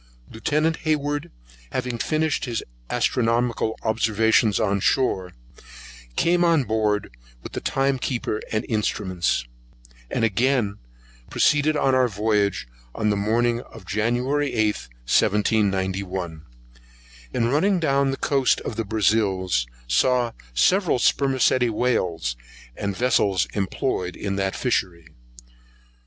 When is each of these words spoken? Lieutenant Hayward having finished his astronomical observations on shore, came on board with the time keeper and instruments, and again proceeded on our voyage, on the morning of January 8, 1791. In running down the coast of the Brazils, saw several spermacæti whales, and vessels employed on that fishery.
Lieutenant 0.31 0.77
Hayward 0.77 1.29
having 1.71 1.99
finished 1.99 2.45
his 2.45 2.63
astronomical 2.89 3.77
observations 3.83 4.59
on 4.59 4.79
shore, 4.79 5.33
came 6.15 6.43
on 6.43 6.63
board 6.63 7.15
with 7.43 7.51
the 7.51 7.61
time 7.61 7.99
keeper 7.99 8.41
and 8.51 8.65
instruments, 8.67 9.45
and 10.09 10.25
again 10.25 10.79
proceeded 11.29 11.77
on 11.77 11.93
our 11.93 12.07
voyage, 12.07 12.67
on 12.95 13.11
the 13.11 13.15
morning 13.15 13.61
of 13.61 13.85
January 13.85 14.51
8, 14.55 14.75
1791. 15.05 16.47
In 17.31 17.49
running 17.49 17.79
down 17.79 18.09
the 18.09 18.17
coast 18.17 18.59
of 18.61 18.77
the 18.77 18.83
Brazils, 18.85 19.67
saw 19.87 20.31
several 20.55 20.97
spermacæti 20.97 21.69
whales, 21.69 22.35
and 22.75 22.97
vessels 22.97 23.47
employed 23.53 24.17
on 24.25 24.35
that 24.37 24.55
fishery. 24.55 25.05